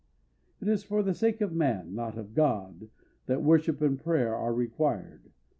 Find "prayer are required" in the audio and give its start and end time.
4.03-5.31